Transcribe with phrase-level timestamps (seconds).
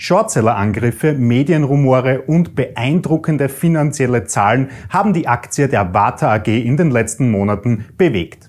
[0.00, 7.30] Shortseller-Angriffe, Medienrumore und beeindruckende finanzielle Zahlen haben die Aktie der Warta AG in den letzten
[7.30, 8.48] Monaten bewegt.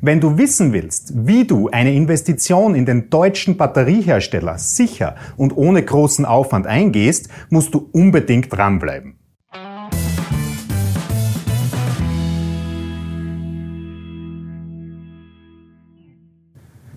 [0.00, 5.82] Wenn du wissen willst, wie du eine Investition in den deutschen Batteriehersteller sicher und ohne
[5.82, 9.16] großen Aufwand eingehst, musst du unbedingt dranbleiben.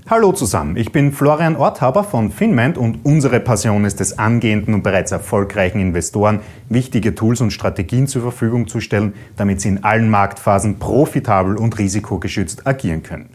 [0.08, 4.84] Hallo zusammen, ich bin Florian Orthaber von Finment und unsere Passion ist es, angehenden und
[4.84, 10.12] bereits erfolgreichen Investoren wichtige Tools und Strategien zur Verfügung zu stellen, damit sie in allen
[10.12, 13.30] Marktphasen profitabel und risikogeschützt agieren können.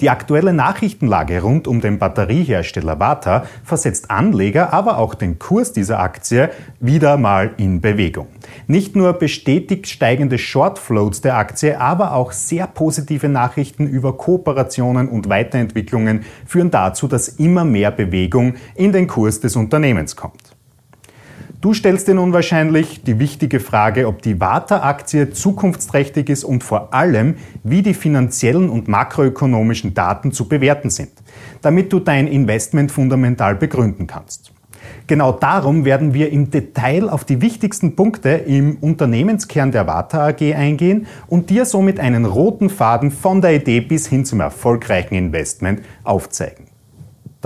[0.00, 6.00] Die aktuelle Nachrichtenlage rund um den Batteriehersteller Vata versetzt Anleger, aber auch den Kurs dieser
[6.00, 6.50] Aktie
[6.80, 8.26] wieder mal in Bewegung.
[8.66, 15.28] Nicht nur bestätigt steigende Shortfloats der Aktie, aber auch sehr positive Nachrichten über Kooperationen und
[15.28, 16.15] Weiterentwicklungen
[16.46, 20.56] führen dazu, dass immer mehr Bewegung in den Kurs des Unternehmens kommt.
[21.60, 26.94] Du stellst dir nun wahrscheinlich die wichtige Frage, ob die Warta-Aktie zukunftsträchtig ist und vor
[26.94, 31.10] allem, wie die finanziellen und makroökonomischen Daten zu bewerten sind,
[31.62, 34.52] damit du dein Investment fundamental begründen kannst.
[35.06, 40.54] Genau darum werden wir im Detail auf die wichtigsten Punkte im Unternehmenskern der Vata AG
[40.54, 45.82] eingehen und dir somit einen roten Faden von der Idee bis hin zum erfolgreichen Investment
[46.04, 46.75] aufzeigen.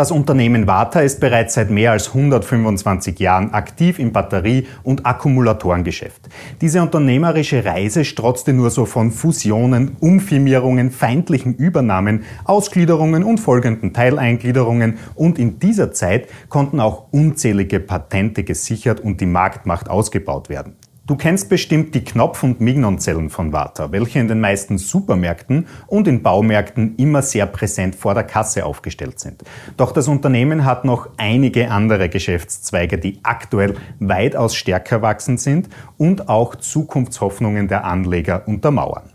[0.01, 6.31] Das Unternehmen Vata ist bereits seit mehr als 125 Jahren aktiv im Batterie- und Akkumulatorengeschäft.
[6.63, 14.97] Diese unternehmerische Reise strotzte nur so von Fusionen, Umfirmierungen, feindlichen Übernahmen, Ausgliederungen und folgenden Teileingliederungen
[15.17, 20.77] und in dieser Zeit konnten auch unzählige Patente gesichert und die Marktmacht ausgebaut werden.
[21.11, 26.07] Du kennst bestimmt die Knopf- und Mignonzellen von Vata, welche in den meisten Supermärkten und
[26.07, 29.43] in Baumärkten immer sehr präsent vor der Kasse aufgestellt sind.
[29.77, 36.29] Doch das Unternehmen hat noch einige andere Geschäftszweige, die aktuell weitaus stärker wachsend sind und
[36.29, 39.11] auch Zukunftshoffnungen der Anleger untermauern.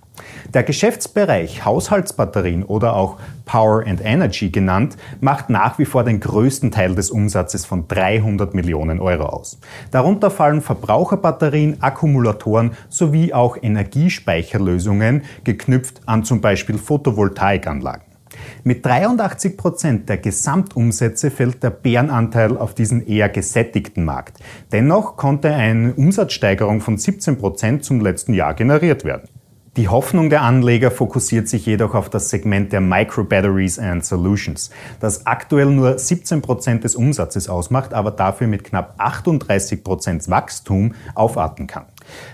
[0.54, 6.72] Der Geschäftsbereich Haushaltsbatterien oder auch Power and Energy genannt, macht nach wie vor den größten
[6.72, 9.60] Teil des Umsatzes von 300 Millionen Euro aus.
[9.92, 18.16] Darunter fallen Verbraucherbatterien, Akkumulatoren sowie auch Energiespeicherlösungen, geknüpft an zum Beispiel Photovoltaikanlagen.
[18.64, 24.40] Mit 83 Prozent der Gesamtumsätze fällt der Bärenanteil auf diesen eher gesättigten Markt.
[24.72, 29.30] Dennoch konnte eine Umsatzsteigerung von 17 Prozent zum letzten Jahr generiert werden.
[29.78, 34.70] Die Hoffnung der Anleger fokussiert sich jedoch auf das Segment der Microbatteries and Solutions,
[35.02, 40.96] das aktuell nur 17 Prozent des Umsatzes ausmacht, aber dafür mit knapp 38 Prozent Wachstum
[41.14, 41.88] aufatmen kann.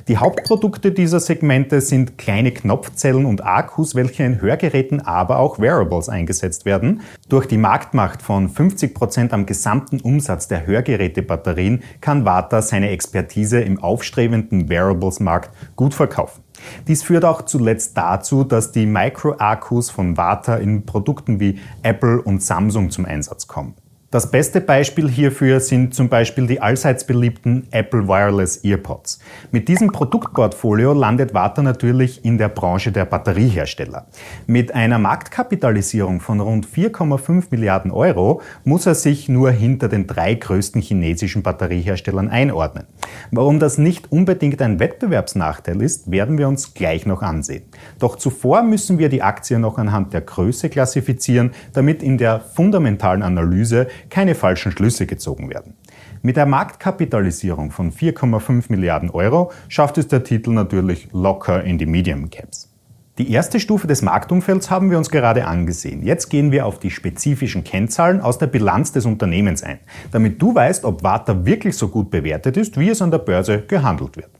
[0.08, 6.10] Die Hauptprodukte dieser Segmente sind kleine Knopfzellen und Akkus, welche in Hörgeräten, aber auch Wearables
[6.10, 7.02] eingesetzt werden.
[7.30, 13.62] Durch die Marktmacht von 50 Prozent am gesamten Umsatz der Hörgerätebatterien kann Vata seine Expertise
[13.62, 16.44] im aufstrebenden Wearables-Markt gut verkaufen.
[16.88, 22.44] Dies führt auch zuletzt dazu, dass die Micro-Akkus von Vata in Produkten wie Apple und
[22.44, 23.76] Samsung zum Einsatz kommen.
[24.12, 29.20] Das beste Beispiel hierfür sind zum Beispiel die allseits beliebten Apple Wireless Earpods.
[29.54, 34.08] Mit diesem Produktportfolio landet Warta natürlich in der Branche der Batteriehersteller.
[34.48, 40.34] Mit einer Marktkapitalisierung von rund 4,5 Milliarden Euro muss er sich nur hinter den drei
[40.34, 42.88] größten chinesischen Batterieherstellern einordnen.
[43.32, 47.64] Warum das nicht unbedingt ein Wettbewerbsnachteil ist, werden wir uns gleich noch ansehen.
[47.98, 53.24] Doch zuvor müssen wir die Aktie noch anhand der Größe klassifizieren, damit in der fundamentalen
[53.24, 55.76] Analyse keine falschen Schlüsse gezogen werden.
[56.22, 61.86] Mit der Marktkapitalisierung von 4,5 Milliarden Euro schafft es der Titel natürlich locker in die
[61.86, 62.72] Medium Caps.
[63.18, 66.02] Die erste Stufe des Marktumfelds haben wir uns gerade angesehen.
[66.02, 69.80] Jetzt gehen wir auf die spezifischen Kennzahlen aus der Bilanz des Unternehmens ein,
[70.12, 73.62] damit du weißt, ob Warta wirklich so gut bewertet ist, wie es an der Börse
[73.62, 74.32] gehandelt wird.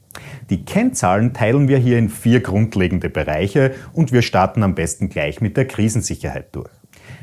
[0.50, 5.40] Die Kennzahlen teilen wir hier in vier grundlegende Bereiche und wir starten am besten gleich
[5.40, 6.70] mit der Krisensicherheit durch.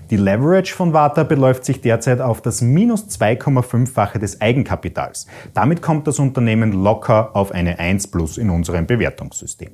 [0.09, 5.27] Die Leverage von Vata beläuft sich derzeit auf das minus 2,5-fache des Eigenkapitals.
[5.53, 9.71] Damit kommt das Unternehmen locker auf eine 1 plus in unserem Bewertungssystem.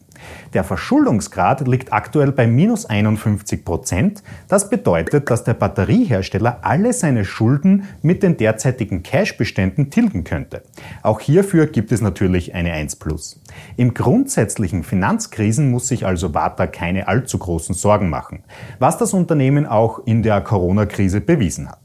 [0.54, 4.24] Der Verschuldungsgrad liegt aktuell bei minus 51 Prozent.
[4.48, 10.64] Das bedeutet, dass der Batteriehersteller alle seine Schulden mit den derzeitigen Cashbeständen tilgen könnte.
[11.04, 13.42] Auch hierfür gibt es natürlich eine 1 plus.
[13.78, 18.44] Im grundsätzlichen Finanzkrisen muss sich also Vata keine allzu großen Sorgen machen,
[18.80, 21.85] was das Unternehmen auch in der Corona-Krise bewiesen hat.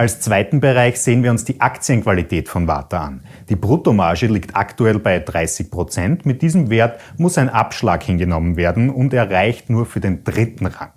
[0.00, 3.20] Als zweiten Bereich sehen wir uns die Aktienqualität von Warta an.
[3.50, 6.24] Die Bruttomarge liegt aktuell bei 30 Prozent.
[6.24, 10.64] Mit diesem Wert muss ein Abschlag hingenommen werden und er reicht nur für den dritten
[10.64, 10.88] Rang.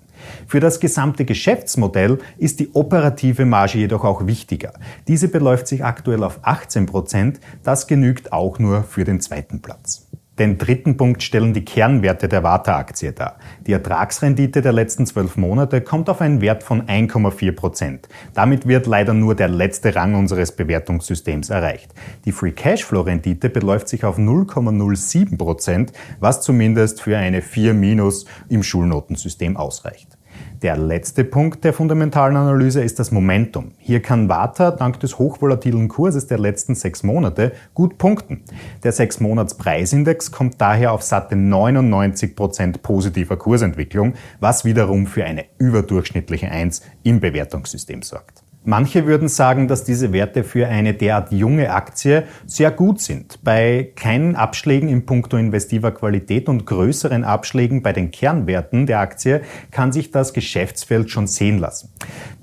[0.47, 4.71] Für das gesamte Geschäftsmodell ist die operative Marge jedoch auch wichtiger.
[5.09, 7.41] Diese beläuft sich aktuell auf 18 Prozent.
[7.61, 10.02] Das genügt auch nur für den zweiten Platz.
[10.39, 13.38] Den dritten Punkt stellen die Kernwerte der Warta-Aktie dar.
[13.68, 18.09] Die Ertragsrendite der letzten zwölf Monate kommt auf einen Wert von 1,4 Prozent.
[18.33, 21.94] Damit wird leider nur der letzte Rang unseres Bewertungssystems erreicht.
[22.25, 28.63] Die Free Cashflow-Rendite beläuft sich auf 0,07 Prozent, was zumindest für eine 4 Minus im
[28.63, 30.12] Schulnotensystem ausreicht.
[30.62, 33.72] Der letzte Punkt der fundamentalen Analyse ist das Momentum.
[33.78, 38.44] Hier kann Vata dank des hochvolatilen Kurses der letzten sechs Monate gut punkten.
[38.84, 45.25] Der sechs Monats Preisindex kommt daher auf satte 99 Prozent positiver Kursentwicklung, was wiederum für
[45.25, 48.43] eine überdurchschnittliche 1 im Bewertungssystem sorgt.
[48.65, 53.39] Manche würden sagen, dass diese Werte für eine derart junge Aktie sehr gut sind.
[53.44, 59.42] Bei keinen Abschlägen in puncto investiver Qualität und größeren Abschlägen bei den Kernwerten der Aktie
[59.71, 61.89] kann sich das Geschäftsfeld schon sehen lassen.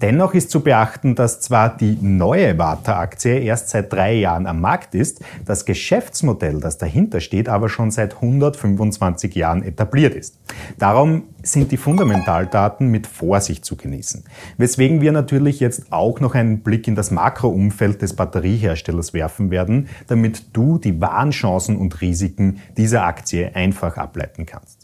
[0.03, 4.95] Dennoch ist zu beachten, dass zwar die neue Warta-Aktie erst seit drei Jahren am Markt
[4.95, 10.39] ist, das Geschäftsmodell, das dahinter steht, aber schon seit 125 Jahren etabliert ist.
[10.79, 14.25] Darum sind die Fundamentaldaten mit Vorsicht zu genießen.
[14.57, 19.89] Weswegen wir natürlich jetzt auch noch einen Blick in das Makroumfeld des Batterieherstellers werfen werden,
[20.07, 24.80] damit du die wahren Chancen und Risiken dieser Aktie einfach ableiten kannst.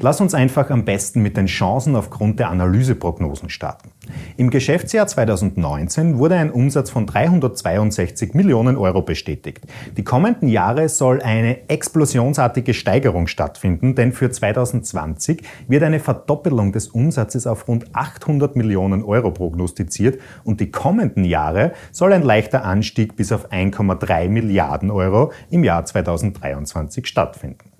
[0.00, 3.90] Lass uns einfach am besten mit den Chancen aufgrund der Analyseprognosen starten.
[4.36, 9.60] Im Geschäftsjahr 2019 wurde ein Umsatz von 362 Millionen Euro bestätigt.
[9.96, 16.88] Die kommenden Jahre soll eine explosionsartige Steigerung stattfinden, denn für 2020 wird eine Verdoppelung des
[16.88, 23.16] Umsatzes auf rund 800 Millionen Euro prognostiziert und die kommenden Jahre soll ein leichter Anstieg
[23.16, 27.73] bis auf 1,3 Milliarden Euro im Jahr 2023 stattfinden.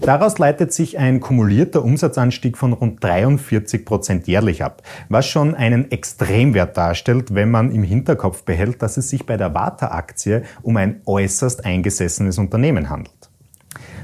[0.00, 5.90] Daraus leitet sich ein kumulierter Umsatzanstieg von rund 43 Prozent jährlich ab, was schon einen
[5.90, 11.02] Extremwert darstellt, wenn man im Hinterkopf behält, dass es sich bei der Warta-Aktie um ein
[11.04, 13.29] äußerst eingesessenes Unternehmen handelt.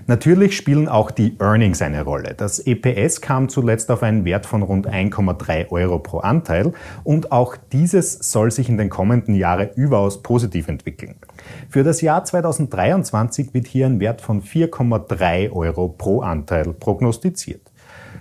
[0.08, 2.35] Natürlich spielen auch die Earnings eine Rolle.
[2.37, 6.73] Das EPS kam zuletzt auf einen Wert von rund 1,3 Euro pro Anteil
[7.03, 11.17] und auch dieses soll sich in den kommenden Jahren überaus positiv entwickeln.
[11.69, 17.73] Für das Jahr 2023 wird hier ein Wert von 4,3 Euro pro Anteil prognostiziert.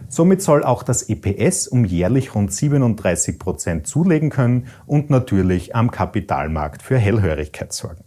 [0.07, 5.91] Somit soll auch das EPS um jährlich rund 37 Prozent zulegen können und natürlich am
[5.91, 8.04] Kapitalmarkt für Hellhörigkeit sorgen.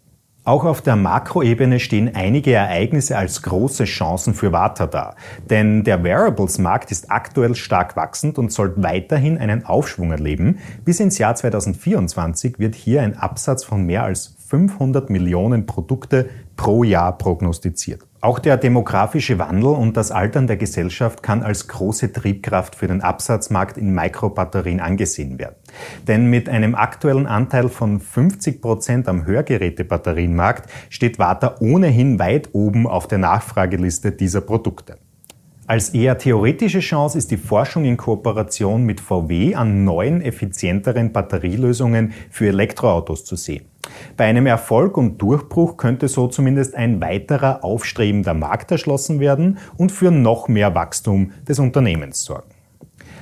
[0.49, 5.15] Auch auf der Makroebene stehen einige Ereignisse als große Chancen für Warta da.
[5.51, 10.59] Denn der Wearables-Markt ist aktuell stark wachsend und soll weiterhin einen Aufschwung erleben.
[10.87, 16.83] Bis ins Jahr 2024 wird hier ein Absatz von mehr als 500 Millionen Produkte pro
[16.83, 18.08] Jahr prognostiziert.
[18.21, 23.01] Auch der demografische Wandel und das Altern der Gesellschaft kann als große Triebkraft für den
[23.01, 25.55] Absatzmarkt in Mikrobatterien angesehen werden.
[26.09, 32.89] Denn mit einem aktuellen Anteil von 50 Prozent am Hörgerätebatterienmarkt steht Warta ohnehin weit oben
[32.89, 34.97] auf der Nachfrageliste dieser Produkte.
[35.69, 42.15] Als eher theoretische Chance ist die Forschung in Kooperation mit VW an neuen, effizienteren Batterielösungen
[42.31, 43.67] für Elektroautos zu sehen.
[44.17, 49.93] Bei einem Erfolg und Durchbruch könnte so zumindest ein weiterer aufstrebender Markt erschlossen werden und
[49.93, 52.49] für noch mehr Wachstum des Unternehmens sorgen.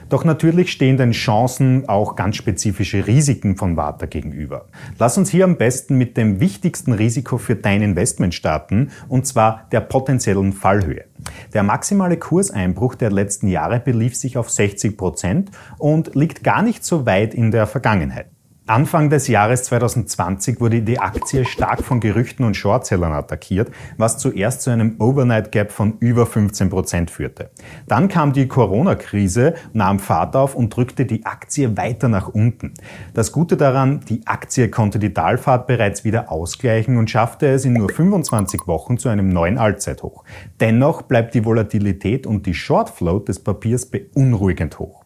[0.09, 4.67] Doch natürlich stehen den Chancen auch ganz spezifische Risiken von Warta gegenüber.
[5.01, 9.67] Lass uns hier am besten mit dem wichtigsten Risiko für dein Investment starten, und zwar
[9.73, 11.07] der potenziellen Fallhöhe.
[11.55, 16.85] Der maximale Kurseinbruch der letzten Jahre belief sich auf 60 Prozent und liegt gar nicht
[16.85, 18.31] so weit in der Vergangenheit.
[18.69, 24.63] Anfang des Jahres 2020 wurde die Aktie stark von Gerüchten und Shortsellern attackiert, was zuerst
[24.63, 27.51] zu einem Overnight Gap von über 15 Prozent führte.
[27.87, 32.75] Dann kam die Corona-Krise, nahm Fahrt auf und drückte die Aktie weiter nach unten.
[33.15, 37.75] Das Gute daran, die Aktie konnte die Talfahrt bereits wieder ausgleichen und schaffte es in
[37.75, 40.25] nur 25 Wochen zu einem neuen Allzeithoch.
[40.59, 45.06] Dennoch bleibt die Volatilität und die Shortfloat des Papiers beunruhigend hoch.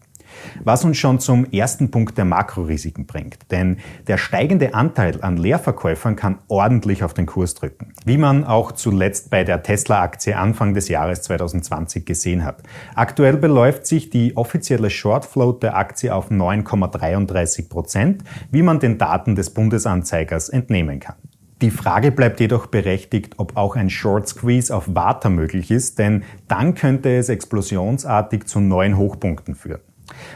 [0.64, 3.38] Was uns schon zum ersten Punkt der Makrorisiken bringt.
[3.50, 7.92] Denn der steigende Anteil an Leerverkäufern kann ordentlich auf den Kurs drücken.
[8.04, 12.62] Wie man auch zuletzt bei der Tesla-Aktie Anfang des Jahres 2020 gesehen hat.
[12.94, 19.34] Aktuell beläuft sich die offizielle Shortfloat der Aktie auf 9,33 Prozent, wie man den Daten
[19.36, 21.16] des Bundesanzeigers entnehmen kann.
[21.62, 26.24] Die Frage bleibt jedoch berechtigt, ob auch ein Short Squeeze auf Water möglich ist, denn
[26.48, 29.82] dann könnte es explosionsartig zu neuen Hochpunkten führen.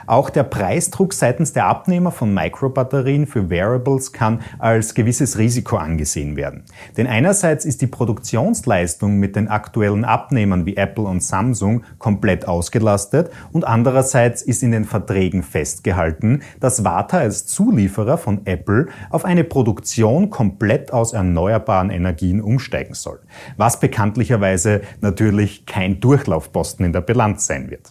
[0.07, 6.37] Auch der Preisdruck seitens der Abnehmer von Microbatterien für Wearables kann als gewisses Risiko angesehen
[6.37, 6.65] werden.
[6.97, 13.31] Denn einerseits ist die Produktionsleistung mit den aktuellen Abnehmern wie Apple und Samsung komplett ausgelastet
[13.53, 19.45] und andererseits ist in den Verträgen festgehalten, dass Warta als Zulieferer von Apple auf eine
[19.45, 23.21] Produktion komplett aus erneuerbaren Energien umsteigen soll,
[23.57, 27.91] was bekanntlicherweise natürlich kein Durchlaufposten in der Bilanz sein wird.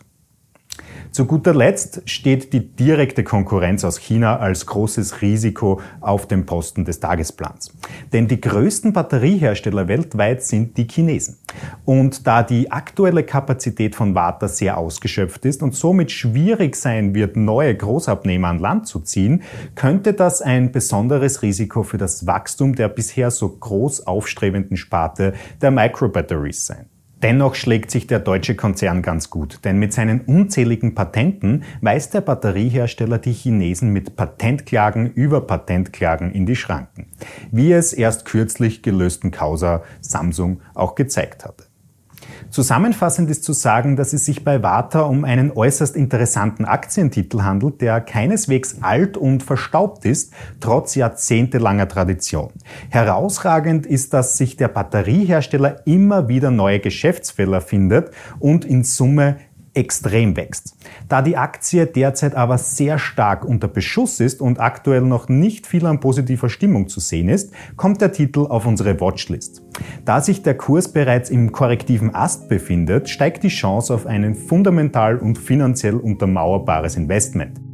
[1.14, 6.86] Zu guter Letzt steht die direkte Konkurrenz aus China als großes Risiko auf dem Posten
[6.86, 7.72] des Tagesplans.
[8.12, 11.38] Denn die größten Batteriehersteller weltweit sind die Chinesen.
[11.86, 17.36] Und da die aktuelle Kapazität von Warta sehr ausgeschöpft ist und somit schwierig sein wird,
[17.36, 19.44] neue Großabnehmer an Land zu ziehen,
[19.76, 25.70] könnte das ein besonderes Risiko für das Wachstum der bisher so groß aufstrebenden Sparte der
[25.70, 26.88] Microbatteries sein.
[27.24, 32.20] Dennoch schlägt sich der deutsche Konzern ganz gut, denn mit seinen unzähligen Patenten weist der
[32.20, 37.08] Batteriehersteller die Chinesen mit Patentklagen über Patentklagen in die Schranken,
[37.50, 41.64] wie es erst kürzlich gelösten Causa Samsung auch gezeigt hatte.
[42.54, 47.82] Zusammenfassend ist zu sagen, dass es sich bei Warta um einen äußerst interessanten Aktientitel handelt,
[47.82, 52.52] der keineswegs alt und verstaubt ist, trotz jahrzehntelanger Tradition.
[52.90, 59.38] Herausragend ist, dass sich der Batteriehersteller immer wieder neue Geschäftsfelder findet und in Summe
[59.74, 60.76] extrem wächst.
[61.10, 65.86] Da die Aktie derzeit aber sehr stark unter Beschuss ist und aktuell noch nicht viel
[65.86, 69.64] an positiver Stimmung zu sehen ist, kommt der Titel auf unsere Watchlist.
[70.06, 75.18] Da sich der Kurs bereits im korrektiven Ast befindet, steigt die Chance auf ein fundamental
[75.18, 77.73] und finanziell untermauerbares Investment.